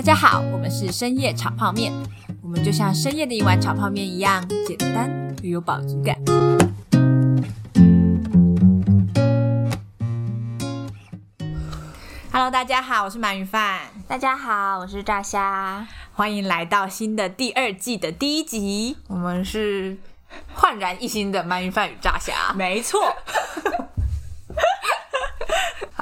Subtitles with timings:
[0.00, 1.92] 大家好，我们是深夜炒泡面，
[2.42, 6.16] 我们就像深夜的一碗炒泡面一样简单又有饱足感。
[12.32, 18.96] Hello，大家好，我是鳗鱼饭，大家好，我是炸虾，欢迎来到新的第二季的第一集。
[19.06, 19.98] 我们是
[20.54, 22.54] 焕然一新的鳗鱼饭与炸虾。
[22.54, 22.98] 没错，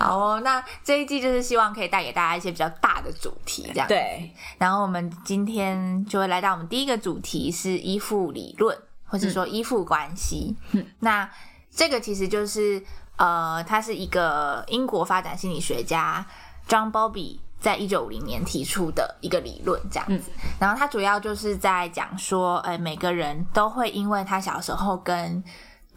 [0.09, 3.87] 好哦，那这一季就是希望可以带给大家一些比较大的主题，这样。
[3.87, 10.57] 对，然后我们今天就会来到我们第一个主题是依附理论，或者说依附关系。
[10.73, 11.29] 嗯那
[11.71, 12.83] 这个其实就是
[13.17, 16.27] 呃，他是一个英国发展心理学家
[16.69, 20.31] John Bowlby 在一九五零年提出的一个理论，这样子。
[20.59, 25.43] 然后他主要就是在讲说，呃，每个人都会因为他小时候跟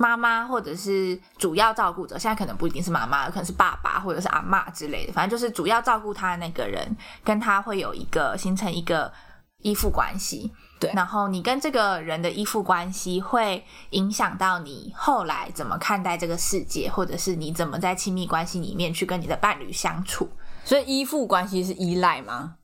[0.02, 9.14] 妈妈或者是主要照顾者，现在可能不一定是妈妈，可能是爸爸或者是阿妈之类的，反正就是主要照顾他的那个人，跟他会有一个形成一个
[9.60, 10.52] 依附关系。
[10.80, 20.28] 对然后你跟这个人的依附关系会影响到你后来怎么看待这个世界，或者是你怎么在亲密关系里面去跟你的伴侣相处。
[20.66, 22.56] 所以依附关系是依赖吗？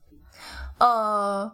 [0.78, 1.52] 呃，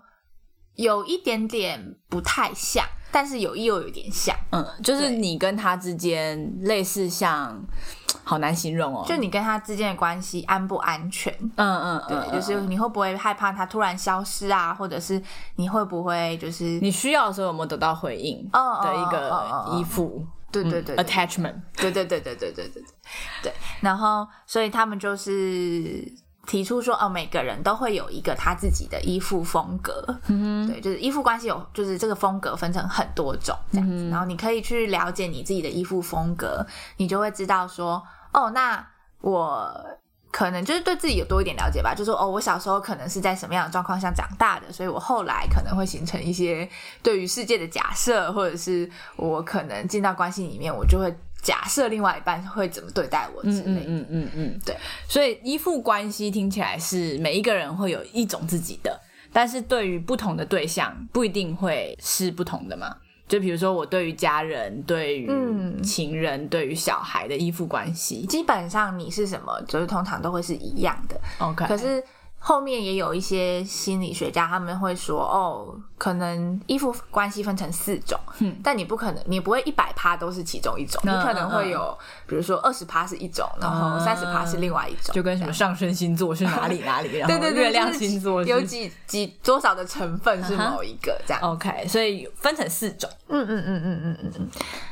[0.77, 4.35] 有一点点不太像，但是有又有一点像。
[4.51, 7.65] 嗯，就是你跟他之间类似像，
[8.25, 9.05] 好难形容哦。
[9.07, 11.33] 就你跟他之间的关系安不安全？
[11.55, 15.23] 嗯嗯对，嗯，就是你会不会害怕他突然消失啊，或者是
[15.55, 20.27] 你会不会就是你需要的时候有没有得到回应哦的一个依附？
[20.51, 21.55] 对对对对 attachment。
[21.77, 22.83] 对对对对对对对对
[23.43, 26.05] 对，然后所以他们就是
[26.47, 33.89] 提出说，哦，每个人都会有一个他自己的依附风格，嗯对，就是依附关系有，就是这个风格分成很多种这样。
[33.89, 38.87] 子，然后你可以去了解你自己的依附风格，你就会知道说，哦，那
[39.21, 39.99] 我。
[40.37, 46.69] 可能就是对自己有多一点了解吧，就说哦，我小时候可能是在什么样的状况下长大的，所以我后来可能会形成一些
[47.05, 53.87] 对于世界的假设，或者是我可能进到关系里面，我就会假设另外一半会怎么对待我之嗯类的。
[53.87, 54.77] 嗯嗯嗯嗯，对。
[55.07, 58.99] 所以依附关系听起来是每一个人会有一种自己的，
[59.33, 62.97] 但是对于不同的对象不一定会是不同的嘛。
[63.27, 68.27] 就比如说我对于家人、对于嗯情人、对于小孩的依附关系。
[68.27, 71.19] 基本上你是什么，就是通常都会是一样的。
[71.39, 72.05] OK，可是
[72.47, 81.97] 后面也有一些心理学家他们会说，哦，可能依附关系分成四种，嗯但你不可能，你不会一百趴都是其中一种，嗯你可能会有，
[82.27, 91.43] 比如说二十趴是一种，然后三十趴是另外一种，就跟什么上升星座是哪里哪里， 然后月亮星座是有几几多少的成分是某一个这样。
[91.43, 93.09] OK，所以分成四种。
[93.29, 94.49] 嗯嗯嗯嗯嗯嗯嗯。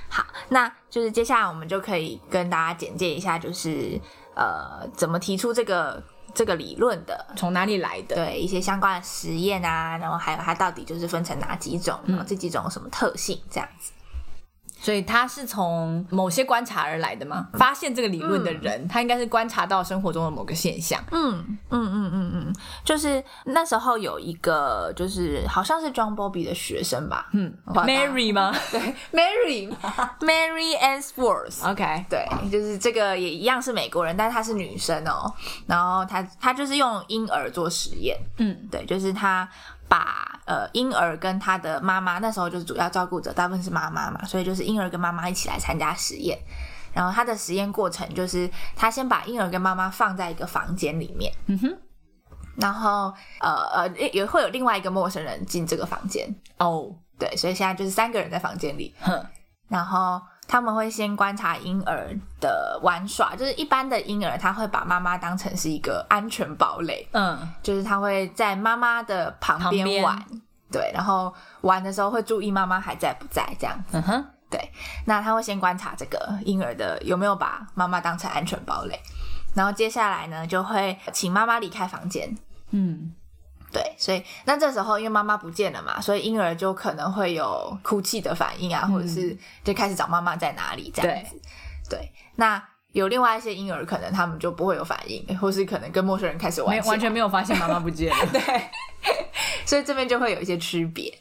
[0.08, 4.00] 好，那就是接下来我们就可以跟大家简介一下，就是
[4.34, 6.02] 呃怎么提出这个
[6.34, 7.26] 这个理论的。
[7.36, 8.16] 从哪里来的？
[8.16, 13.92] 对一些相关的实验啊，然后还有它到底就是分成哪几种，然嗯后这几种有什么特性，这样子。
[14.82, 17.46] 所以他是从某些观察而来的吗？
[17.54, 21.00] 发现这个理论的人，他应该是观察到生活中的某个现象。
[21.12, 22.54] 嗯嗯嗯嗯嗯，
[22.84, 28.80] 就是那时候有一个，就是好像是 John Bowlby 的学生吧，嗯，Mary 吗对
[29.12, 29.72] ，Mary
[30.20, 35.32] Mary Answorth，？OK，对，就是这个也一样是美国人，但是她是女生哦。
[35.66, 39.48] 然后她她就是用婴儿做实验，嗯，对，就是她
[39.92, 46.38] 把呃婴儿跟他的妈妈，那时候就是主要照顾者大部分是妈妈嘛，所以就是婴儿跟妈妈一起来参加实验。
[46.94, 51.78] 然后他的实验过程就是，他先把婴儿跟妈妈放在一个房间里面，嗯哼，
[52.56, 56.26] 然后呃呃也会有另外一个陌生人进这个房间，
[56.56, 59.26] 哦，对，所以现在就是三个人在房间里，哼，
[59.68, 70.22] 然后他们会先观察婴儿的玩耍，就是一般的婴儿他会把妈妈当成是一个安全堡垒，嗯，就是他会在妈妈的旁边玩，
[70.70, 71.32] 对，然后
[71.62, 73.96] 玩的时候会注意妈妈还在不在这样子。
[73.96, 74.70] 嗯哼，对
[75.06, 79.00] 那他会先观察这个婴儿的有没有把妈妈当成安全堡垒，
[79.54, 82.36] 然后接下来呢就会请妈妈离开房间。
[82.70, 83.14] 嗯，
[83.72, 91.40] 对，所以那这时候因为妈妈不见了嘛，所以婴儿就可能会有哭泣的反应啊，或者是就开始找妈妈在哪里这样子。
[91.88, 98.26] 对，那有另外一些婴儿可能他们就不会有反应，或是可能跟陌生人开始玩完全没有发现妈妈不见了。
[98.30, 98.70] 对，
[99.64, 101.18] 所以这边就会有一些区别。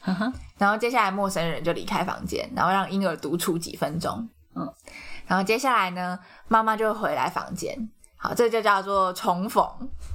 [0.58, 4.28] 然后接下来陌生人就离开房间，然后让婴儿独处几分钟。
[4.54, 4.70] 嗯，
[5.26, 7.88] 然后接下来呢，妈妈就会回来房间。
[8.22, 9.66] 好，这就叫做重逢。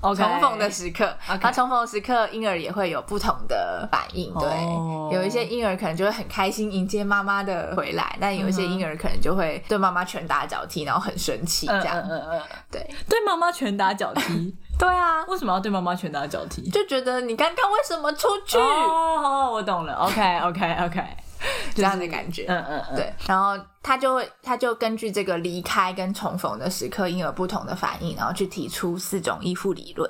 [0.01, 1.11] 重逢的时刻
[1.41, 4.33] 那重逢的时刻，婴儿也会有不同的反应。
[4.35, 11.97] 对，哦有一些婴儿可能就会很开心迎接妈妈的回来，但有一些婴儿可能就会对妈妈拳打脚踢，然后很生气，嗯这样。
[11.97, 16.69] 嗯嗯嗯，对，对妈妈拳打脚踢， 对啊，为什么要对妈妈拳打脚踢？
[16.69, 18.57] 就觉得你刚刚为什么出去？
[18.57, 19.93] 哦，我懂了。
[19.95, 21.03] OK OK OK，
[21.75, 22.45] 这样的感觉。
[22.47, 30.09] 嗯嗯嗯，对，然后他就会，他就根据这个离开跟重逢的时刻，婴儿不同的反应，然后去提出四种依附理论。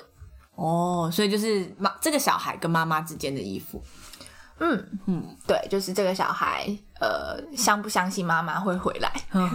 [0.55, 3.83] 哦，所以就是妈这个小孩跟妈妈之间的依附。
[4.59, 6.67] 嗯嗯，对，就是这个小孩，
[6.99, 9.11] 呃，相不相信妈妈会回来？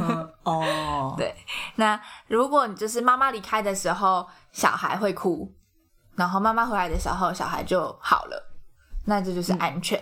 [0.44, 1.34] 哦，对。
[1.75, 5.52] 那如果你就是妈妈离开的时候，小孩会哭，
[6.14, 8.52] 然后妈妈回来的时候，小孩就好了，
[9.06, 10.00] 那这就是安全、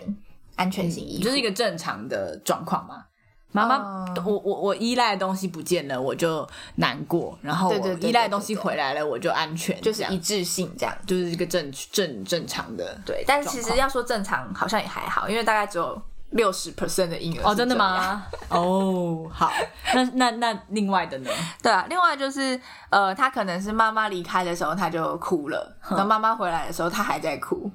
[0.61, 3.05] 安全性依附，就是一个正常的状况嘛。
[3.53, 12.97] 妈妈，我我我依赖的东西不见了，我就难过；然后我依赖的东西回来了，我就安全，就是一致性这样，就是一个正正正常的。
[13.05, 18.23] 对，但是其实要说正常，好像也还好，因为大概只有六十 percent 的婴儿哦，真的吗？
[18.47, 19.51] 哦，好，
[19.93, 21.29] 那那那另外的呢？
[21.61, 22.57] 对啊，另外就是
[22.89, 27.69] 呃，他可能是妈妈离开的时候他就哭了，然后妈妈回来的时候他还在哭，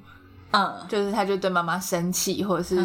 [0.51, 2.77] 嗯，就是他就对妈妈生气，或者是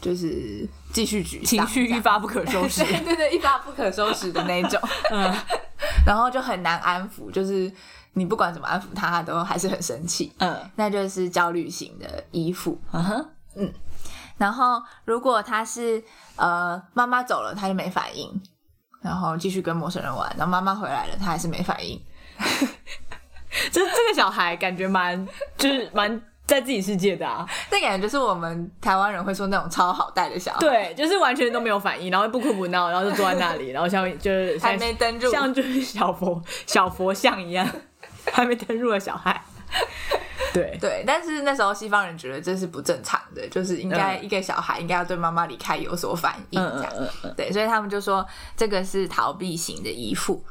[0.00, 4.80] 就是继续沮丧，情绪一发不可收拾，对对对，一发不可收拾的那种，
[5.10, 5.34] 嗯，
[6.06, 7.70] 然后就很难安抚，就是
[8.14, 13.72] 你不管怎么安抚他，他都还是很生气，嗯，那就是焦虑型的依附，嗯哼，嗯，
[14.38, 16.02] 然后如果他是
[16.36, 18.40] 呃妈妈走了他就没反应，
[19.02, 22.00] 然后继续跟陌生人玩，然后妈妈回来了他还是没反应，
[23.70, 25.26] 这这个小孩感觉蛮
[25.58, 26.22] 就是蛮。
[26.50, 37.64] 在自己世界的啊，那感觉就是我们台湾人会说那种超好带的小孩，对，就是完全都没有反应，然后不哭不闹，然后就坐在那里，然后像就是还没登入，像就是小佛 小佛像一样，
[38.32, 39.40] 还没登入的小孩。
[40.52, 40.76] 对。
[40.82, 46.92] 对，但是那时候西方人觉得这是不正常的，就是应该一个小孩应该要对妈妈离开有所反应，这样，
[47.36, 48.26] 对，所以他们就说
[48.56, 50.44] 这个是逃避型的依附。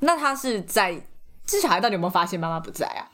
[0.00, 1.00] 那他是在
[1.46, 3.08] 这小孩到底有没有发现妈妈不在啊？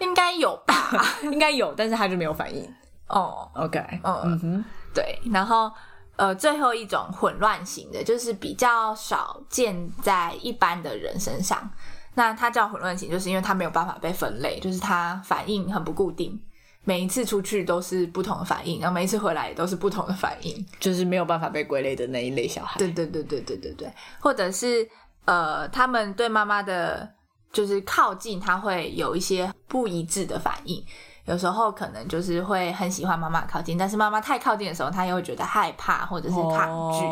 [0.00, 0.90] 应该有吧，
[1.22, 2.68] 应该有，但是他就没有反应。
[3.08, 4.64] 哦，OK，嗯哼，
[4.94, 5.18] 对。
[5.32, 5.72] 然后，
[6.16, 11.70] 呃，最后一种混乱型的，就是比较少见在一般的人身上。
[12.14, 16.38] 那它叫混乱型，就是因为它没有办法被分类，就是它反应很不固定，
[16.84, 22.78] 每一次出去都是不同的反应，然后每一次回来也都是不同的反应，就是没有办法被归类的那一类小孩。
[22.78, 24.86] 对对对对对对对，或者是
[25.24, 27.14] 呃，他们对妈妈的。
[27.52, 30.84] 就是靠近，他会有一些不一致的反应。
[31.24, 37.06] 有时候可能就是会很喜欢妈妈靠近，但是妈妈太靠近的时候，他又会觉得害怕或者是抗拒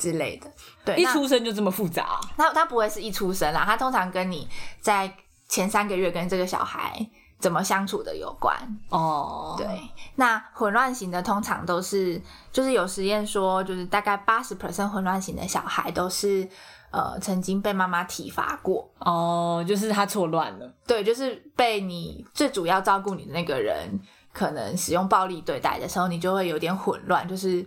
[0.00, 0.50] 之类的。
[0.82, 2.18] 对，一出生就这么复杂？
[2.38, 4.48] 他他不会是一出生啦，他通常跟你
[4.80, 5.14] 在
[5.46, 7.06] 前三个月跟这个小孩
[7.38, 8.56] 怎么相处的有关。
[8.88, 9.66] 哦，对。
[10.14, 12.18] 那混乱型的通常都是，
[12.50, 16.48] 就是有实验说，就是大概八十 percent 混乱型的小孩都是。
[16.94, 20.72] 呃，曾经被妈妈体罚过哦，就是他错乱了。
[20.86, 23.98] 对，就是被你最主要照顾你的那个人，
[24.32, 27.66] 可能使用暴力对待的时候，你就会有点混乱，就是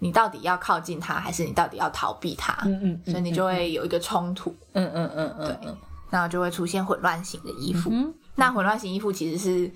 [0.00, 2.52] 你到底要靠近他，还是你到底要逃避他？
[2.66, 4.54] 嗯嗯，所以你就会有一个冲突。
[4.74, 5.74] 嗯嗯嗯嗯，对，
[6.10, 7.90] 然后就会出现混乱型的衣服。
[8.34, 9.72] 那混乱型衣服其实是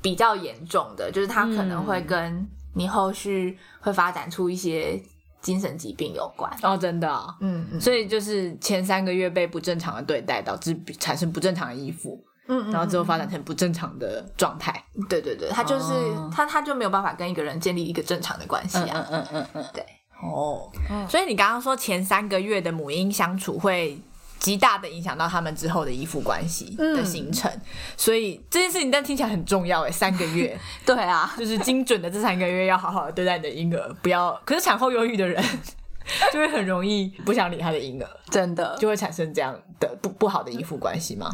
[0.00, 5.02] 比较严重的，就是它可能会跟你后续会发展出一些。
[5.40, 6.50] 精神疾病有关。
[6.62, 7.08] 哦，真的，
[7.40, 15.92] 嗯嗯，所以就是前三个月被不正常的对待，导致产生不正常的依附，嗯嗯，然后之后发展成不正常的状态，对对对，他就是
[16.32, 19.84] 他他就没有办法跟一个人建立一个正常的关系啊，嗯嗯嗯嗯，对，
[20.22, 20.70] 哦，
[21.08, 24.00] 所以你刚刚说前三个月的母婴相处会。
[24.38, 27.50] 极大的影响到他们之后的依附关系的形成，
[27.96, 34.32] 所以这件事情但听起来很重要哎，三个月， 对啊，就是精准的这三个月要好好的对待你的婴儿，不要。
[34.44, 35.42] 可是产后忧郁的人
[36.32, 41.30] 就会很容易不想理他的婴儿，真的就会产生这样的不不好的依附关系吗？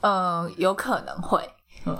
[0.00, 1.42] 嗯，有可能会。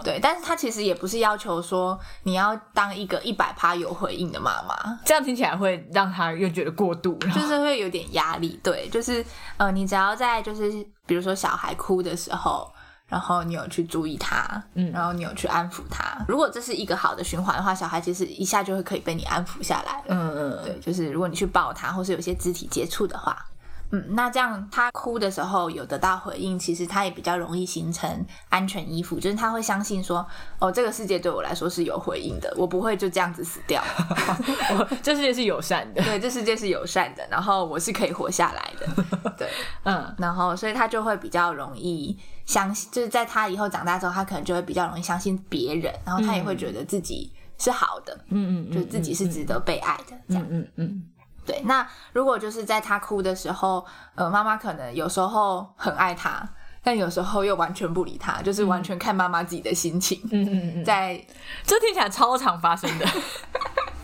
[0.02, 8.59] 对，但是他其实也不是要求说你要当一个一百趴有回应的妈妈，这样听起来会让他又觉得过度，就是会有点压力。
[8.62, 9.25] 对，就是
[9.57, 10.71] 呃，你只要在就是
[11.07, 12.73] 比如说小孩哭的时候，
[13.07, 20.04] 然后你有去注意他，嗯，然后你有去安抚他，如果这是一个好的循环的话，小孩其实一下就会可以被你安抚下来了。
[20.09, 23.45] 嗯嗯，对，就是如果你去抱他，或是有些肢体接触的话。
[23.90, 30.26] 嗯，那这样他哭的时候有得到回应，其实他也比较容易形成安全依附，就是他会相信说，
[30.59, 33.83] 哦，这个世界对我来说是有回应的，我不会就这样子死掉，
[34.78, 39.04] 我这世界是友善的，对，这世界是友善的，然后我是可以活下来的，
[39.38, 39.49] 对，
[39.85, 42.14] 嗯，然后所以他就会比较容易
[42.45, 51.02] 相信，就是在他以后长大之后，他可能就会比较容易相信别人，然后他也会觉得自己是好的，嗯嗯，就自己是值得被爱的，这样，嗯嗯。
[51.49, 56.47] 对，那如果就是在他哭的时候，呃，妈妈可能有时候很爱他，
[56.83, 60.21] 但有时候又完全不理他，就是完全看妈妈自己的心情。
[60.31, 61.19] 嗯嗯嗯，在
[61.64, 63.07] 这听起来超常发生的，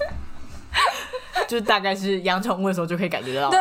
[1.46, 3.50] 就是大概是养宠物的时候就可以感觉到。
[3.50, 3.60] 对，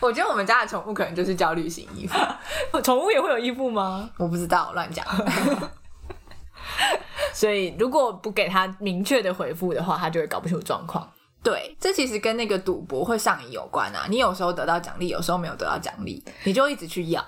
[0.00, 4.10] 我觉得我们家的宠物可能就是焦虑型依附，宠物也会有依附吗？
[4.16, 5.06] 我不知道，乱讲。
[7.32, 11.08] 所以如果不给他明确的回复的话，他就会搞不清楚状况。
[11.46, 14.06] 对，这其实跟那个赌博会上瘾有关啊。
[14.10, 17.24] 你有时候得到奖励，有时候没有得到奖励，你就一直去要。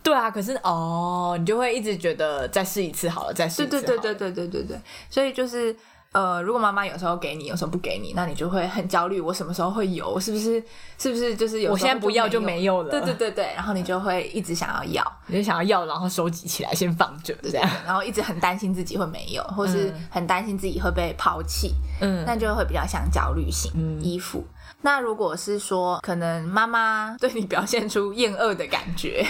[0.00, 3.82] 对啊，可是哦，你就会一直觉得再试一次好了，再试一次。
[3.82, 5.74] 对对对对对对对对，所以就是。
[6.18, 9.20] 呃，如果妈妈有时候给你，有时候不给你，那你就会很焦虑。
[9.20, 10.18] 我什么时候会有？
[10.18, 10.60] 是不是？
[10.98, 11.36] 是不是？
[11.36, 12.90] 就是有我现在不要就没有了。
[12.90, 17.70] 对对对对，然后你就会一直想要要，你就想要要，然后收集起来先放着，这样。
[17.86, 21.72] 然后一直很担心自己会没有，或是很担心自己会被抛弃。
[22.00, 23.70] 嗯，那就会比较像焦虑型
[24.02, 24.44] 依附。
[24.80, 29.24] 那如果是说，可能妈妈对你表现出厌恶的感觉。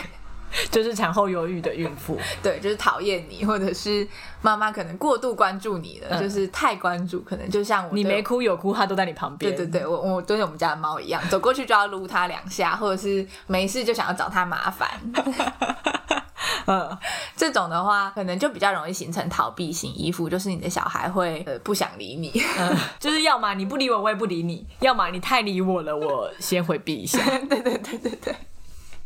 [0.71, 4.07] 就是产后忧郁的孕妇， 对，就是讨厌你，或者是
[4.43, 9.55] 妈妈可能过度关注你了，就是太关注，可能就像我，你没哭有哭，他都在你旁边。
[9.55, 14.89] 对对对，我我对我们家的猫一样，走过去就要撸它两下，或者是没事就想要找它麻烦。
[16.67, 16.99] 嗯，
[17.35, 27.19] 这种的话，可能就比较容易形成逃避型依附，就是你的小孩会呃不想理你，嗯就是要么你不理我，我也不理你；要么你太理我了，我先回避一下。
[27.49, 28.37] 对对对对对。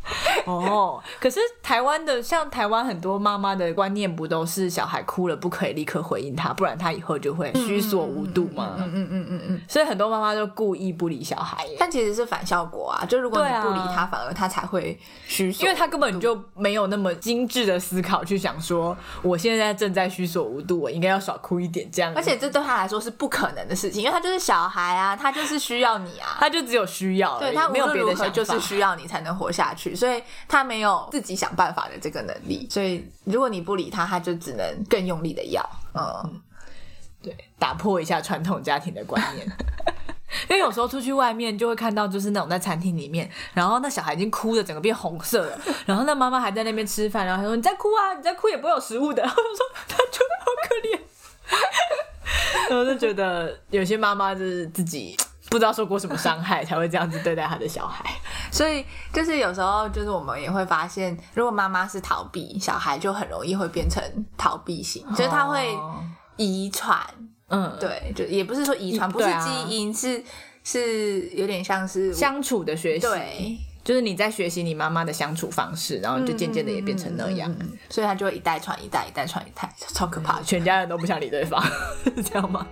[0.46, 8.74] 哦，可是台湾的像台湾很多妈妈的观念不都是小孩哭了不可以立刻回应他，不然他以后就会虚所无度吗？
[8.78, 9.60] 嗯嗯嗯嗯嗯。
[9.68, 13.06] 所以很多妈妈就故意不理小孩，但其实是反效果啊！
[13.06, 22.12] 就如果你不理他，反而他才会虚，因为他根本就没有那么精致的思考去想说，我现在正在虚所无度，我应该要少哭一点这样。
[22.16, 29.91] 而且这对他来说是不可能的事情，因为他就是小孩啊，他就是需要你啊，他就只有需要，对他没有别的想法，就是需要你才能活下去。
[29.94, 35.62] 所以他没有自己想办法的这个能力，所以如果你不理他，他就只能更用力的要。
[35.94, 36.40] 嗯，
[37.22, 39.46] 对，打破一下传统家庭的观念。
[40.48, 49.22] 因为有时候出去外面就会看到，就是那种在餐厅里面，然后那小孩已经哭的整个变红色了，然后那妈妈还在那边吃饭，然后他说：“你在哭啊，你在哭也不会有食物的。
[49.24, 50.98] ”我说：“他觉得好可怜。
[52.80, 55.14] ”我就觉得有些妈妈就是自己。
[55.52, 58.02] 不知道受过什么伤害才会这样子对待他的小孩，
[58.50, 58.82] 所以
[59.12, 64.02] 就是有时候就是我们也会发现，如果妈妈是逃避，小孩就很容易会变成
[64.38, 65.68] 逃避型，就是他会
[66.38, 66.98] 遗传，
[67.48, 70.24] 嗯，对，就也不是说遗传，不是基因，是
[70.64, 77.54] 是有点像是相处的学习，对，就是你在学习你妈妈的相处方式，然后就渐渐的也变成那样，
[77.90, 81.62] 所以他就会一代传一代，一代传一代，超可怕，全家人都不想理对方，
[82.04, 82.66] 是 这样吗？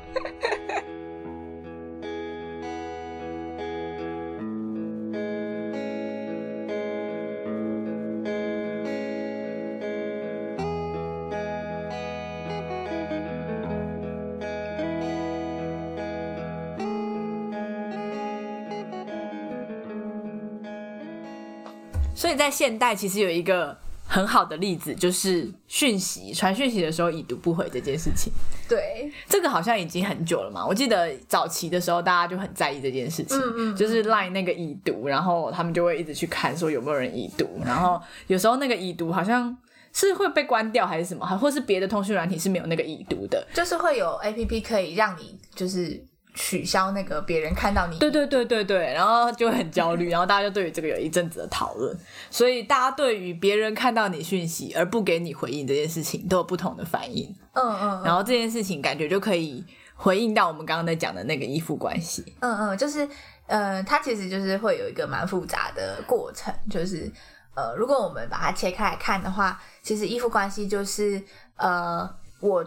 [22.20, 23.74] 所以在现代，其实有一个
[24.04, 28.30] 很好的例子，就是讯息传讯息的时候已读不回这件事情。
[28.68, 30.66] 对，这个好像已经很久了嘛。
[30.66, 39.56] 我记得早期的时候，大家就很在意这件事情，就是赖那个已读，然后他们就会一直去看说有没有人已读，然后有时候那个已读好像
[39.94, 46.04] 是会被关掉还是什么，或是别的通讯软体是没有那个已读的，就是会有 A P P 可以让你就是。
[46.34, 51.96] 取消那个别人看到你，对对对对对，然后就很焦虑， 然后大家就对于这个有一阵子的讨论，
[52.30, 63.08] 所以大家对于别人看到你讯息而不给你回应这件事情都有不同的反应，嗯嗯，然后这件事情感觉就可以回应到我们刚刚在讲的那个依附关系，嗯嗯，就是
[63.46, 67.10] 呃，它其实就是会有一个蛮复杂的过程，就是
[67.54, 71.20] 呃，如果我们把它切开来看的话，其实依附关系就是
[71.56, 72.08] 呃
[72.40, 72.64] 我。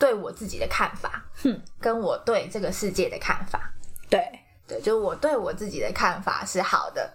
[0.00, 3.72] 对我自己的看法，哼，跟我对这个世界的看法，
[4.08, 4.20] 对。
[4.66, 7.12] 对，就是我对我自己的看法是好的，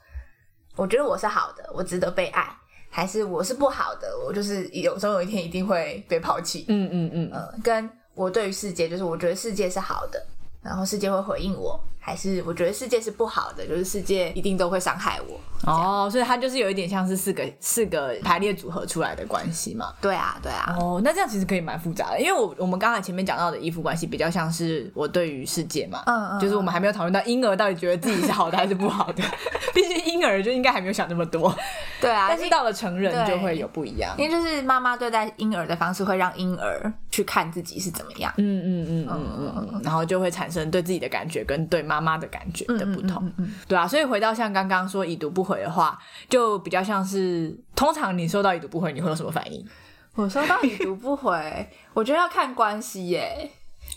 [0.75, 2.45] 我觉得我是好的，我值得被爱，
[2.89, 7.31] 还是我是不好的，我就是有时候有一天一定会被抛弃，嗯嗯嗯。
[7.33, 10.21] 嗯，跟我对于世界，就是我觉得世界是好的，
[10.61, 11.81] 然后世界会回应我。
[12.05, 19.91] 还是我觉得世界是不好的，就是世界一定都会伤害我哦，所以它就是有一点像是四个四个排列组合出来的关系嘛。
[19.99, 20.75] 对啊，对啊。
[20.79, 29.23] 哦，那这样其实可以蛮复杂的，因为我我们刚才前面讲到的依附关系比较像是我对于世界嘛，嗯嗯，就是我们还没有讨论到婴儿到底觉得自己是好的还是不好的，
[29.73, 31.51] 毕竟婴儿就应该还没有想那么多。
[31.99, 42.65] 对啊，但是到了成人就会有不一样，因为就是妈妈对待婴儿的方式会让婴儿去看自己是怎么样，嗯嗯嗯嗯嗯，然后就会产生对自己的感觉跟对妈妈妈的感觉。
[42.65, 43.31] 的不同，
[43.67, 45.97] 对啊，所以回到像刚刚说已读不回回的话，
[46.27, 49.65] 就比较像是通常你收到已读不回，你会有什么反应？
[50.15, 53.51] 我收到已读不回， 我觉得要看关系耶。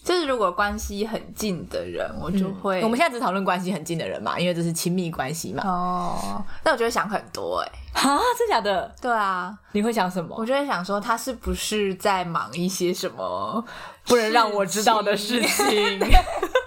[0.05, 2.83] 就是如果关系很近的人，我就会。
[2.83, 5.62] 我们现在只讨论关系很近的人嘛，因为这是亲密关系嘛。
[5.67, 7.73] 哦，那我就会想很多哎。
[7.95, 8.95] 啊，真假的？
[9.00, 10.37] 对啊，你会想什么？
[10.38, 13.64] 我就会想说，他是不是在忙一些什么
[14.07, 15.99] 不能让我知道的事情？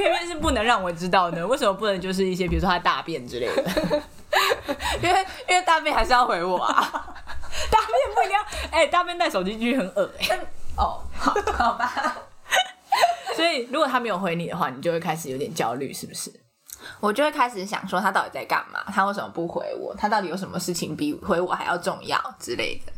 [0.00, 1.46] 偏偏是不能让我知道呢？
[1.46, 3.62] 为什么不能就是一些比如说他大便之类的？
[5.02, 7.14] 因为因为大便还是要回我啊，
[7.70, 8.40] 大便不一定要。
[8.70, 10.38] 哎，大便带手机进去很恶哎。
[10.76, 12.16] 哦，好，好吧。
[13.34, 16.32] 所以如果他没有回你的话，你就会开始有点焦虑，是不是？
[16.98, 18.82] 我就会开始想说，他到底在干嘛？
[18.92, 19.94] 他为什么不回我？
[19.96, 22.92] 他到底有什么事情比回我还要重要之类的？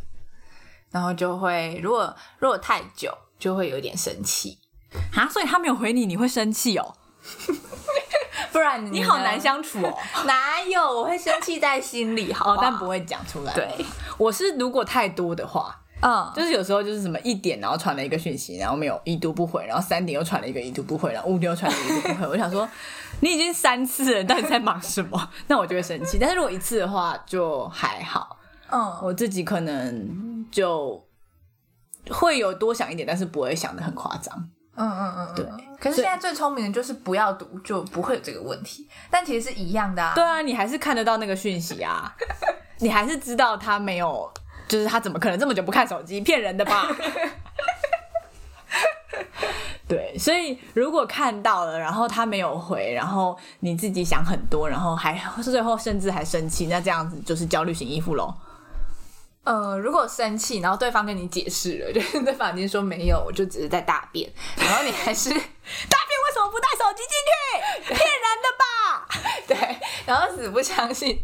[0.91, 4.59] 然后就会，如果如果太久，就会有点生气
[5.15, 5.29] 啊。
[5.29, 6.95] 所以他没有回你，你会生气哦？
[8.53, 9.99] 不然你好难相处哦。
[10.27, 10.83] 哪有？
[10.83, 13.55] 我会生气在心里，好，但不会讲出来。
[13.55, 13.69] 对，
[14.19, 15.79] 我是如果太多的话。
[16.05, 22.27] 嗯，就是有时候就是什么一点，然后传了一个讯息，然后没有已读不回，然后三点又传了一个已读不回，然后五点又传了一个一读不回。
[22.35, 22.69] 我想说，
[23.21, 25.31] 你已经三次了，到底在忙什么？
[25.47, 26.19] 那我就会生气。
[26.19, 28.37] 但是如果一次的话，就还好。
[28.73, 31.07] 嗯，我自己可能就
[32.11, 34.51] 会有多想一点，但是不会想的很夸张。
[34.75, 35.47] 嗯嗯嗯，对。
[35.81, 38.89] 可是现在最聪明的就是不要读，就不会有这个问题。
[39.11, 40.13] 但其实是一样的啊。
[40.15, 42.15] 对啊，你还是看得到那个讯息啊，
[42.79, 44.33] 你还是知道他没有。
[44.69, 46.19] 就是他怎么可能这么久不看手机？
[46.23, 46.87] 骗人的吧？
[49.87, 58.33] 对，所以如果看到了，然后他没有回，然后你自己想很多，然后还最后甚至还生气，那这样子就是焦虑型依附喽。
[59.45, 67.95] 呃，如果生气，然后对方跟你解释了， 就是对方已经说没有，我就只是在大便，然后你还是大便为什么不带手机进去？
[67.95, 69.09] 骗人的吧？
[69.49, 71.19] 对，然后死不相信。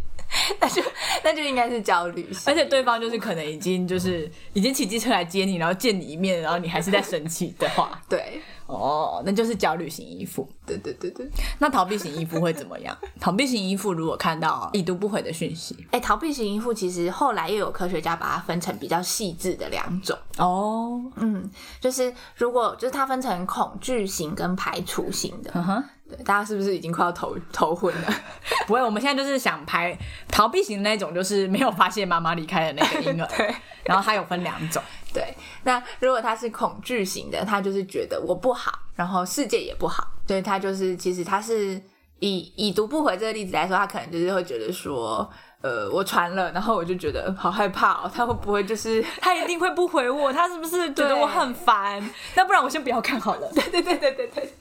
[0.61, 0.83] 那就
[1.25, 10.49] 那就应该是焦虑，而且对方就是可能已经就是已经骑机车来接你，然后见你一面，然后你还是在生气的话， 对，哦，那就是焦虑型依附。
[10.67, 11.27] 对对对对，
[11.59, 12.97] 那逃避型依附会怎么样？
[13.21, 25.85] 逃避型依附如果看到已读不回的讯息，哎，逃避型依附其实后来又有科学家把它分成比较细致的两种哦，嗯，就是如果就是它分成恐惧型跟排除型的，嗯哼。
[26.25, 28.15] 大家是不是已经快要头头昏了？
[28.67, 29.97] 不会，我们现在就是想拍
[30.29, 33.29] 逃避型的那种，就是没有发现妈妈离开的那个婴儿。
[33.37, 34.83] 对，然后它有分两种。
[35.13, 40.07] 对，那如果他是恐惧型的，他就是觉得我不好，然后世界也不好。
[40.27, 41.81] 所以他就是其实他是
[42.19, 45.29] 以已读不回这个例子来说，他可能就是会觉得说，
[45.63, 50.31] 呃，我传了，然后我就觉得好害怕哦，他会不会就是 他一定会不回我？
[50.31, 51.99] 他是不是觉得我很烦？
[52.37, 53.51] 那不然我先不要看好了。
[53.55, 54.55] 对对对对对对。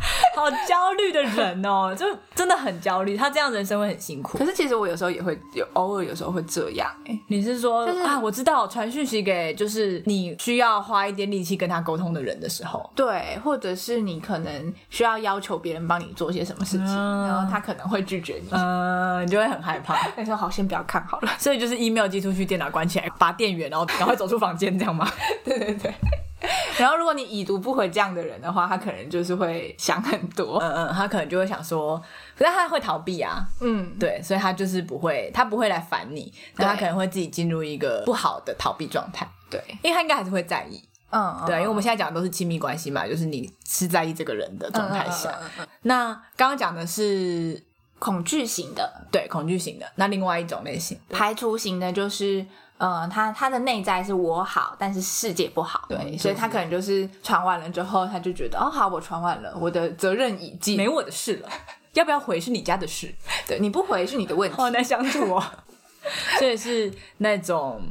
[0.34, 3.16] 好焦虑的人哦，就真的很焦虑。
[3.16, 4.38] 他这样人生会很辛苦。
[4.38, 6.90] 可是其实我有时候也会有，偶尔有时候会这样。
[7.06, 8.18] 哎，你是说啊？
[8.20, 19.98] 我知道传讯息给就是你需要花一点力气跟他沟通的人的时候，对，或者是你可能需要要求别人帮你做些什么事情，然后他可能会拒绝你，嗯，你就会很害怕。
[20.16, 21.30] 那时候好，先不要看好了。
[21.38, 25.10] 所以就是 email 寄出去，电脑关起来，拔电源，然后赶快走出房间，这样吗？
[25.44, 25.94] 对 对对。
[26.78, 32.02] 然后，如果你已读不回这样的人的话，他可能就是会想很多，嗯嗯，他可能就会想说，
[32.36, 45.38] 可是他会逃避啊，嗯，对，所以他就是不会，他不会来烦你，那他可能会自己进入一个不好的逃避状态，对，因为他应该还是会在意，嗯，对，因为我们现在讲的都是亲密关系嘛，就是你是在意这个人的状态下，
[45.82, 47.62] 那刚刚讲的是
[47.98, 52.46] 恐惧型的，对，恐惧型的，那另外一种类型，排除型的，就是。
[52.82, 61.48] 嗯，他他的内在是我好，但是世界不好，对，所以他可能就是传完了之后，他就觉得哦，好，我传完了，我的责任已尽，没我的事了，
[61.92, 63.14] 要不要回是你家的事，
[63.46, 65.44] 对，你不回是你的问题，好难相处哦。
[66.40, 67.82] 所以是那种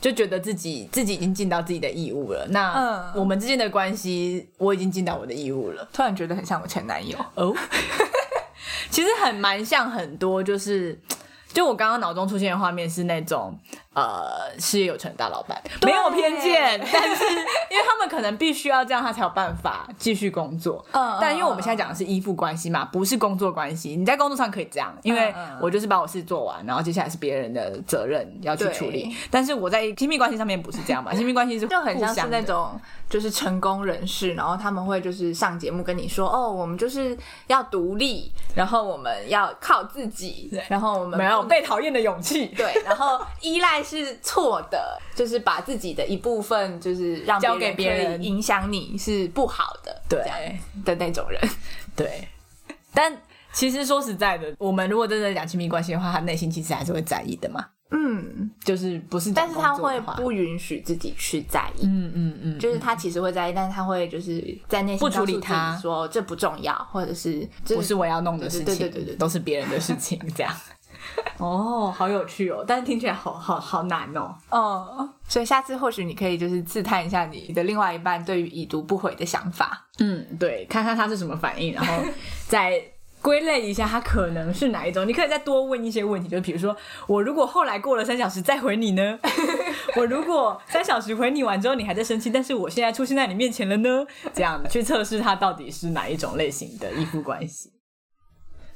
[0.00, 7.54] 就觉得自己自己已经尽到自己的义务了，那我们之间的关系我已经尽到我的义务了，突然觉得很像我前男友哦，
[8.88, 10.98] 其实很蛮像很多，就是
[11.52, 13.54] 就我刚刚脑中出现的画面是那种。
[13.96, 17.24] 呃，事业有成的大老板没有偏见，但是
[17.70, 20.84] 因为他们可能必须要这样，他才有办法继续工作。
[20.92, 23.96] 嗯，但因为我们现在讲的是依附关系嘛，不是工作关系。
[23.96, 29.16] 你在工作上可以这样，因为我就是把我事做完，然后接下来是别人的责任要去处理。
[29.30, 32.78] 但是我在亲密关系上面不是这样嘛， 亲密关系是就很像是那种
[33.08, 43.85] 就是成功人士，然后他们会就是上节目跟你说，哦，我们就是要独立，然后我们要靠自己，然后我们没有被讨厌的勇气，对，然后依赖。
[43.86, 50.20] 是错的，就是把自己的一部分，就是让交给别人影响你是不好的，对。
[50.84, 51.40] 的那种人，
[51.94, 52.28] 对。
[52.92, 53.12] 但
[53.52, 61.86] 其实说实在的，我们如果真的讲亲密关系的话，他内心其实还是会在意的嘛，嗯，就是不是但是他会不允许自己去在意。
[61.86, 69.16] 嗯嗯嗯，就是他其实会在意，但是他会就是在内心不处理告诉自己说这不重要，或者是这不是我要弄的事情，对对对。
[69.16, 70.54] 都是别人的事情，这样。
[71.38, 74.34] 哦，好有趣哦，但是听起来好好好难哦。
[74.50, 79.86] 哦，所以下次或许你可以就是自探一下你的另外一半对于已读不回的想法。
[79.98, 82.02] 嗯，对，看看他是什么反应，然后
[82.48, 82.82] 再
[83.22, 85.06] 归类一下他可能是哪一种。
[85.06, 89.18] 你可以再多问一些问题，就比如说，我如果后来过了三小时再回你呢？
[89.96, 94.06] 我如果三小时回你完之后你还在生气，但是我现在出现在你面前了呢？
[94.32, 97.72] 这样去测试他到底是哪一种类型的依附关系。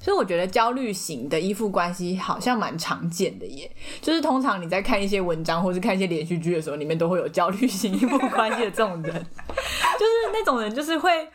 [0.02, 11.28] 所以我觉得焦虑型的依附关系好像蛮常见的耶，就是通常你在看一些文章或是看一些连续剧的时候，里面都会有焦虑型依附关系的这种人， 就是那种人就是会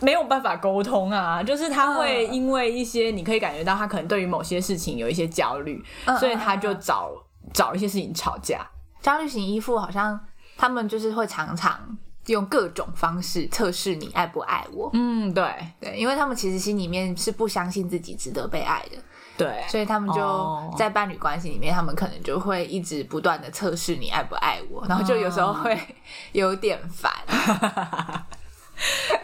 [0.00, 7.10] 没有办法沟通啊，就是他会因为一些你可以感觉到他可能对于某些事情有一些焦虑，嗯所以他就找
[7.52, 8.66] 找一些事情吵架。
[9.02, 10.18] 焦虑型依附好像
[10.56, 14.90] 他们就是会常常用各种方式测试你爱不爱我。
[14.92, 15.44] 嗯，对。
[15.80, 18.96] 对，因为他们其实心里面是不相信自己值得被爱的，
[19.36, 20.74] 对，所以他们就哦。
[20.76, 25.78] 在伴侣关系里面，他们可能就会一直不断的测试你爱不爱我，然后就有时候会
[26.32, 27.12] 有点烦。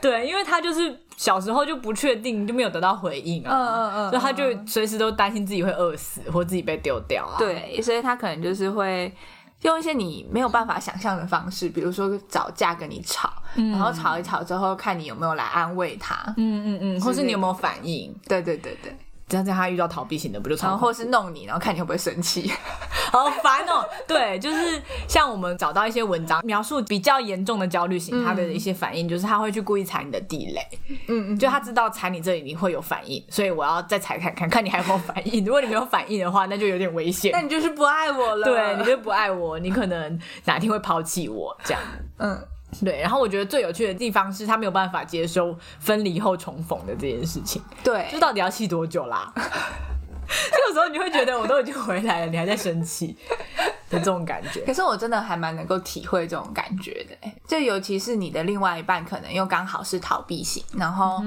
[0.00, 7.36] 对，因为他就是小时候就不确定，就没有得到回应啊，嗯嗯嗯所以他就随时都担心自己会饿死或自己被丢掉啊。
[7.36, 9.12] 对，所以他可能就是会
[9.62, 16.14] 用一些你没有办法想象的方式，比如说找架跟你吵，然后吵一吵之后，看你有没有来安慰他。
[16.36, 18.14] 嗯嗯嗯，或是你有没有反应？
[18.26, 18.96] 对对对对，
[19.30, 22.52] 这样在他遇到逃避型的，不就超然后或是弄你，然后看你会不会生气。
[23.12, 23.88] 好烦哦。
[24.06, 30.68] 对，就是像我们找到一些文章描述比较严重的焦虑型，他的一些反应就是他会去故意踩你的地雷，
[31.08, 35.42] 嗯嗯，就他知道踩你这里你会有反应，所以我要再踩看看，看你还有没有反应。
[35.46, 37.40] 如果你没有反应的话，那就有点危险那。
[37.40, 38.44] 你就是不爱我了。
[38.44, 41.80] 对，你就不爱我，你可能哪天会抛弃我这样。
[42.18, 42.38] 嗯，
[42.84, 49.32] 对，然后我觉得最有趣的地方是他没有办法接受分离后重逢的这件事情，对就，到底要气多久啦？
[49.36, 53.16] 这个时候你会觉得我都已经回来了，你还在生气
[53.90, 54.60] 的这种感觉。
[54.60, 61.20] 可是我真的还蛮能够体会这种感觉的、欸，就尤其是你的另外一半可能又刚好是逃避型，然后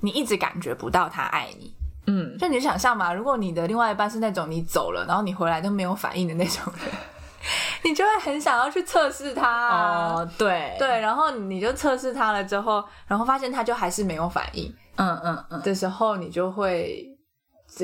[0.00, 1.74] 你一直感觉不到他爱你。
[2.06, 6.90] 嗯，就你想象嘛，如果你的另外一半是那种你走了，然后你回来都没有反应的那种人，
[7.84, 10.14] 你就会很想要去测试他、啊。
[10.14, 17.06] 哦，对，对，然后你就测试他了之后，然后发现他就还是没有反应嗯嗯嗯，的时候，你就会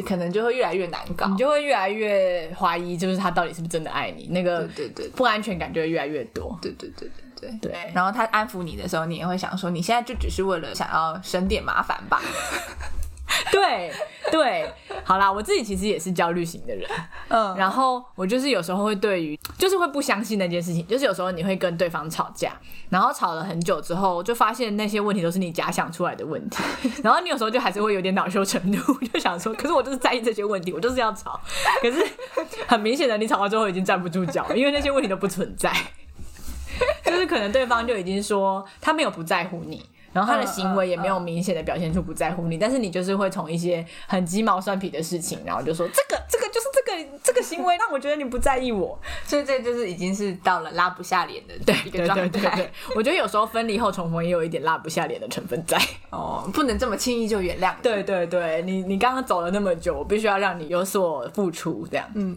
[0.06, 1.26] 可能就会越来越难搞。
[1.28, 6.58] 你就会越来越怀疑，就是他到底是不是真的爱你，那个对对对不安全感就会越来越多。
[6.62, 7.58] 对对对对对。
[7.60, 12.20] 对，然后他安抚你的时候，你也会想说，你现在就只是为了想要省点麻烦吧？
[13.50, 13.92] 对
[14.30, 14.70] 对，
[15.04, 16.88] 好啦，我自己其实也是焦虑型的人，
[17.28, 22.52] 嗯，然后我就是有时候会对于，就是会不相信那件事情，就是有时候你会跟对方吵架，
[22.88, 26.62] 然后吵了很久之后，就发现那些问题都是你假想出来的问题，
[27.02, 28.78] 然后你有时候就还是会有点恼羞成怒，
[29.12, 31.40] 就想说，可是我就是在意这些问题，我就是要吵，
[31.80, 32.06] 可是
[32.66, 35.72] 很明显的，你吵到最后已经站不住脚了，因为那些问题都不存在，
[37.04, 39.84] 就是可能对方就已经说他没有不在乎你。
[40.12, 52.28] 然后他的行为也没有明显的表现出不在乎你，但是你就是会从一些很鸡毛蒜皮的事情，然后就说这个这个就是这个这个行为让我觉得你不在意我，所以这就是已经是到了拉不下脸的一个对状态。
[52.28, 55.80] 对对对，我觉得有时候分离后重逢也有一点拉不下脸的成分在。
[56.10, 62.06] 哦，不能这么轻易就原谅。，对对对，你你刚刚走了那么久，我必须要让你有所付出，这样。
[62.14, 62.36] 嗯，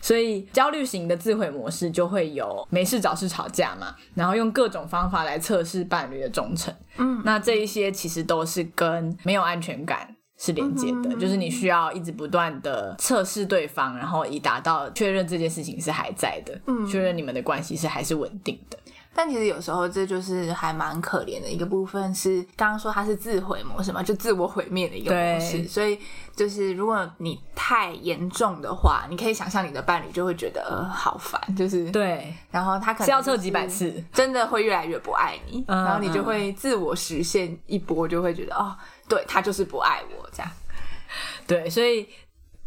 [0.00, 6.74] 所以焦虑型的自毁模式就会有没事找事吵架嘛，然后用各种方法来测试伴侣的忠诚。
[6.96, 18.78] 嗯，那这一些其实都是跟没有安全感是连接的，就是你需要一直不断的测试对方，然后以达到确认这件事情是还在的，嗯确认你们的关系是还是稳定的。
[19.14, 25.64] 但其实有时候这就是还蛮可怜的一个部分，是刚刚说它是自毁模式嘛，就自我毁灭的一个模式。
[25.66, 25.98] 所以
[26.36, 33.92] 就是如果你太严重的话，你可以想象你的伴侣就会觉得呃好烦，就是，对，然后他可能是要测几百次。
[34.12, 38.76] 真的会越来越不爱你，嗯然后你就会自我实现一波，就会觉得哦，
[39.08, 40.52] 对他就是不爱我这样。
[41.46, 42.06] 对，所以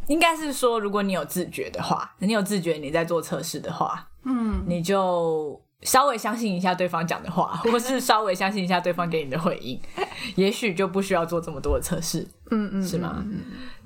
[0.07, 9.79] 应该是说，如果你有自觉的话，你有自觉你在做测试的话，嗯，你就稍微相信一下对方讲的话， 或是稍微相信一下对方给你的回应，
[10.35, 13.17] 也许就不需要做这么多的测试，嗯嗯，是吗？
[13.25, 13.39] 嗯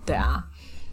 [0.05, 0.43] 对啊。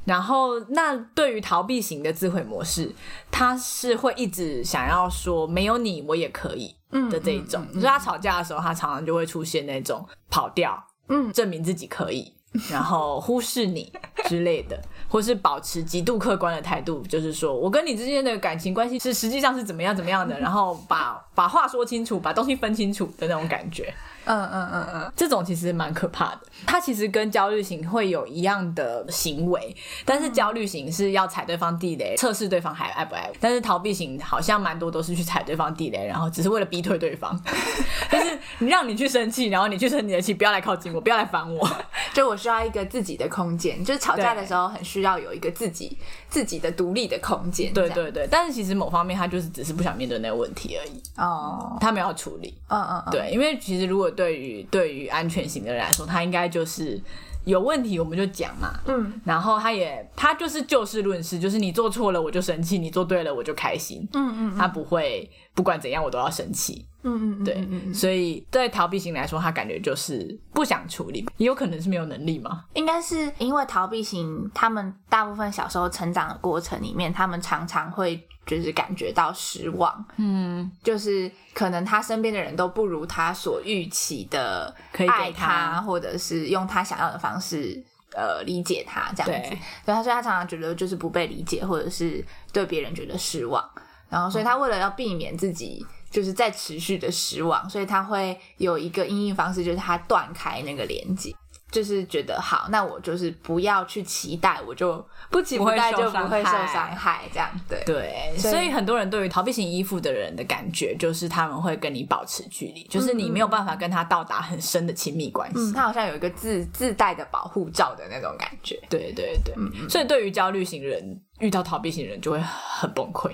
[0.05, 2.93] 然后，那对于逃避型的自毁模式，
[3.31, 11.33] 他是会一直想要说没有你我也可以嗯的这一种，就是他吵架的时候，他常常就会出现那种跑掉，嗯。
[11.33, 12.35] 证明自己可以
[12.69, 13.93] 然后忽视你
[14.25, 14.79] 之类的，
[15.13, 23.93] 或是保持极度客观的态度，就是说我跟你之间的感情关系是实际上是怎么样怎么样的，然后把把话说清楚，把东西分清楚的那种感觉。
[24.25, 26.41] 嗯嗯嗯嗯，这种其实蛮可怕的。
[26.67, 33.35] 他其实跟焦虑型会有一样的行为，但是焦虑型是要踩对方地雷，测试对方还爱不爱我。
[33.41, 37.39] 但是逃避型好像蛮多都是去踩对方地雷，然后只是为了逼退对方。
[38.11, 41.69] 就是你让你去生气，然后你去生你的气，不要来靠近我，不要来烦我。
[42.13, 45.97] 就我需要一个自己的空间，就是吵架的时候很需要有一个自己
[46.29, 47.73] 自己的独立的空间。
[47.73, 51.03] 对对对，但是其实某方面他就是只是不想面对那个问题而已。
[51.17, 52.55] 哦，他没有处理。
[52.69, 57.01] 嗯嗯嗯，对，因为其实如果对于对于安全型的人来说，他应该就是
[57.45, 87.85] 有问题我们就讲嘛，嗯，然后他也他就是就事论事，就是你做错了我就生气，你做对了我就开心，嗯嗯他不会不管怎样我都要生气，嗯嗯，对，嗯嗯所以对逃避型来说，他感觉就是不想处理，也有可能是没有能力嘛，应该是因为逃避型，他们大部分小时候成长的过程里面，他们常常会就是感觉到失望，嗯，就是可能他身边的人都不如他所预期的可以给爱他或者是用他想要的方式。
[88.15, 89.49] 呃，理解他这样子。
[89.87, 93.67] 对，所以他常常觉得就是不被理解，或者是对别人觉得失望，
[94.13, 101.35] 然后所以他为了要避免自己就是再持续的失望，所以他会有一个应应方式，就是他断开那个连接，
[101.71, 107.83] 就是觉得好，那我就是不要去期待，我就不期待就不会受伤害，这样对。
[107.87, 115.59] 对，所以所以很多人对于逃避型依附的人的感觉，就是他们会跟你保持距离，就是你没有办法跟他到达很深的亲密关系。
[115.59, 118.79] 嗯，他好像有一个自自带的保护罩的那种感觉。
[118.91, 119.55] 对对对，
[119.89, 123.33] 所以对于焦虑型人遇到逃避型人就会很崩溃。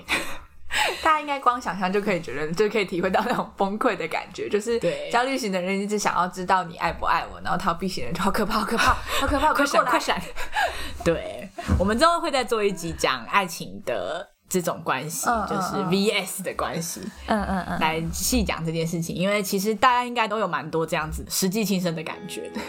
[1.01, 4.47] 大家应该光想象就可以觉得，就可以体会到那种崩溃的感觉。
[4.47, 10.21] 就是对焦虑型的人一直想要知道你爱不爱我，然后逃避型的人就好可怕，好可怕，好可怕，快闪快闪！
[11.03, 19.15] 对，我们之后会再做一集讲爱情的这种关系，就是嗯 VS 的关系，嗯嗯嗯，来细讲这件事情。
[19.15, 22.59] 因为其实大家应该都有蛮多这样子实际亲身的感觉的。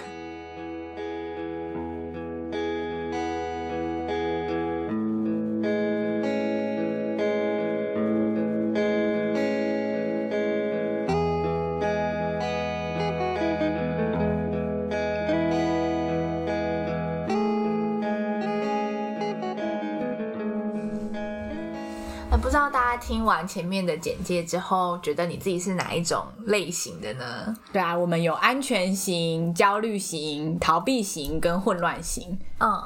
[23.31, 27.57] 完前面的简介之后，觉得你自己是哪一种类型的呢？
[27.73, 32.39] 对啊，我们有安全型、焦虑型、逃避型跟混乱型。
[32.59, 32.83] 嗯，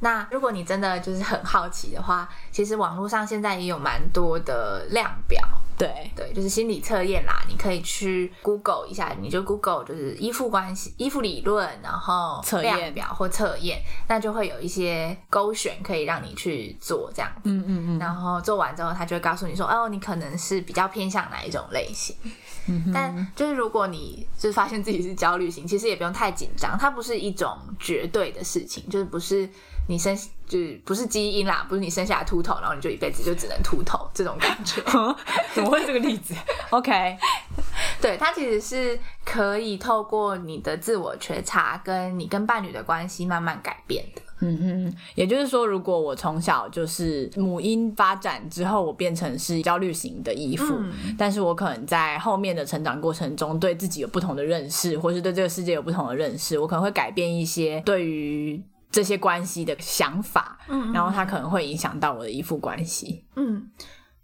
[0.00, 5.42] 那如果你真的就是很好奇的话，其实网络上现在也有蛮多的量表，
[5.76, 17.42] 对，对，就是心理测验啦，你可以去 Google 一下，你就 Google 就是依附关系、依附理论，然后测验量表或测验，那就会有一些勾选可以让你去做这样子。
[17.44, 22.16] 嗯嗯嗯，然后做完之后，他就会告诉你说，哦，你可能是比较偏向哪一种类型。
[22.92, 29.48] 但就是如果你就是发现自己是焦虑型，其实也不用太紧张，它不是一种绝对的事情，就是不是
[29.88, 34.82] 你生就是不是基因啦，不是你生下来秃头，然后你就一辈子就只能秃头这种感觉。
[35.54, 36.34] 怎么会这个例子
[36.70, 37.16] ？OK，
[38.00, 44.22] 对，它其实是可以透过你的自我觉察，跟你跟伴侣的关系慢慢改变的。
[44.40, 50.78] 嗯哼，也就是说，如果我从小就是母婴发展之后，我变成是焦虑型的依附，
[51.16, 58.62] 但是我可能在后面的成长过程中，对自己有不同的认识，或是对这个世界有不同的认识，我可能会改变一些对于
[58.96, 63.26] 这些关系的想法，嗯然后它可能会影响到我的依附关系。
[63.36, 63.70] 嗯，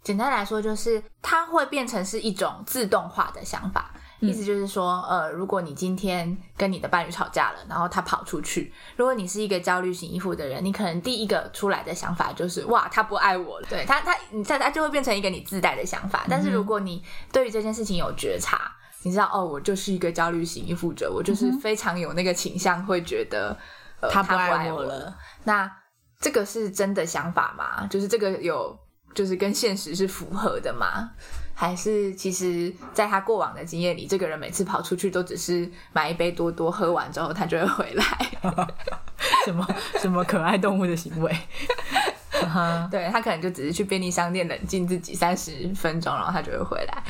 [0.01, 3.93] 简单来说就是它会变成是一种自动化的想法。
[4.19, 13.67] 意思就是说，呃，如果你今天跟你的伴侣吵架了，然后他跑出去，如果你是一个焦虑型依附的人，你可能第一个出来的想法就是，哇，他不爱我了。
[13.69, 16.25] 对他，他，你他他就会变成一个你自带的想法。
[16.29, 18.71] 但是如果你对于这件事情有觉察，
[19.03, 23.57] 你知道，哦，我就是一个焦虑型依附者，我就是非常有那个倾向，会觉得，
[24.03, 25.15] 呃，他不不爱我我了。
[25.45, 25.71] 那
[26.19, 27.87] 这个是真的想法吗？
[27.87, 28.77] 就是这个有，
[29.13, 31.11] 就是跟现实是符合的吗？
[31.55, 38.05] 还是其实在他过往的经验里，这个人每次跑出去都只是买一杯多多，喝完之后他就会回来。
[39.45, 39.65] 什么
[39.99, 41.31] 什么可爱动物的行为？
[42.91, 47.03] 对他可能就只是去便利商店冷静自己三十分钟，然后他就会回来。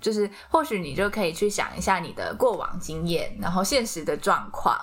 [0.00, 4.76] 就是或许你就可以去想一下你的过往经验，然后现实的状况，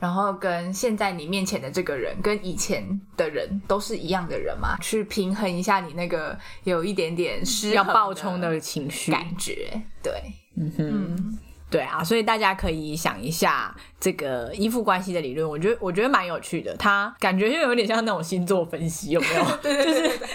[0.00, 2.82] 然后跟现在你面前的这个人跟以前
[3.16, 4.76] 的人都是一样的人嘛？
[4.80, 9.12] 去平衡一下你那个有一点点失要衡爆冲的情绪。
[9.12, 9.80] 感觉。
[10.02, 10.12] 对，
[10.56, 10.88] 嗯哼。
[10.90, 11.38] 嗯，
[11.70, 16.74] 对啊，所以大家可以想一下这个依附关系的理论，我觉得我觉得蛮有趣的。
[16.76, 19.44] 它感觉就有点像那种星座分析，有没有？
[19.62, 20.28] 对对对对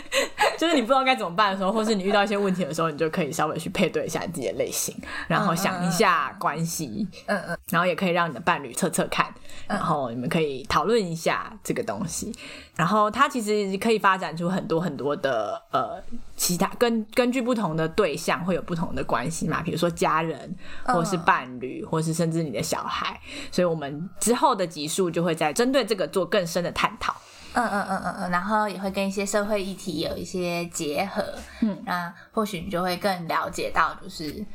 [0.57, 4.95] 就是你不知道该怎么办的时候，或是你遇到一些问题的时候，你就可以稍微去配对一下自己的类型，
[5.27, 9.33] 然后想一下关系，嗯嗯，然后也可以让你的伴侣测测看，
[9.67, 12.33] 然后你们可以讨论一下这个东西。
[12.75, 16.01] 然后它其实可以发展出很多很多的呃
[16.35, 23.17] 其他根根据不同的对象会有不同的关系嘛，比如说家人，或是伴侣，或是甚至你的小孩。
[23.49, 27.15] 所以我们之后的集数就会在针对这个做更深的探讨。
[27.55, 31.23] 嗯嗯嗯嗯嗯，然后也会跟一些社会议题有一些结合，
[31.61, 34.45] 嗯，那或许你就会更了解到，就是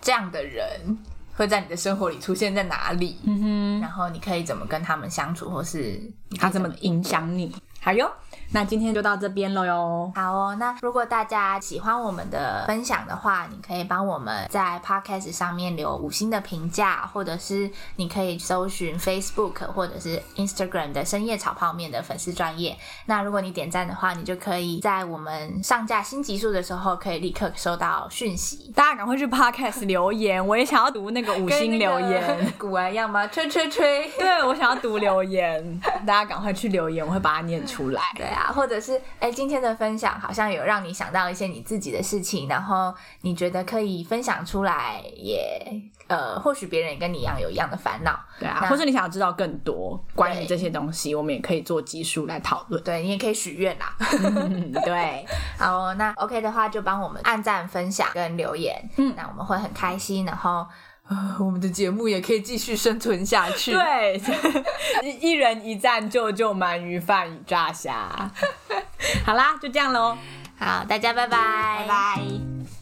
[0.00, 0.80] 这样的人
[1.36, 6.00] 会在你的生活里出现在哪里，嗯哼，然后你可以怎么跟他们相处，或是
[6.38, 7.54] 他怎么影响你？
[7.80, 8.10] 好哟，
[8.52, 10.12] 那今天就到这边了哟。
[10.14, 22.76] 好哦，那如果大家喜欢我们的分享的话，你可以帮我们在 Podcast 上面留五星的评价，或者是你可以搜寻 Facebook 或者是 Instagram 的深夜炒泡面的粉丝专业。
[23.06, 28.72] 那如果你点赞的话，你就可以在我们上架新集数的时候，可以立刻收到讯息。
[28.74, 33.26] 大家赶快去 Podcast 留言，我也想要读那个五星留言， 古玩一样吗？
[33.28, 38.02] 吹吹吹，对我想要读留言，大家赶快去留言，我会把它念出来。
[38.16, 52.82] 对啊，或者是哎，今天的分享好像有让你想到一些你自己的事情，然后你觉得可以分享出来，也呃，或许别人也跟你一样有一样的烦恼，对啊，或者你想要知道更多关于这些东西，我们也可以做集数来讨论。
[52.82, 53.94] 对你也可以许愿啦。
[54.84, 55.24] 对，
[55.58, 60.66] 好，那 OK 的话就帮我们按赞、分享跟留言，嗯，那我们会很开心，然后。
[61.40, 63.72] 我们的节目也可以继续生存下去。
[63.72, 64.20] 对，
[65.20, 68.30] 一人一赞救救鳗鱼饭与炸虾。
[69.26, 70.16] 好啦，就这样喽。
[70.58, 71.36] 好，大家拜拜，
[71.80, 72.79] 拜拜。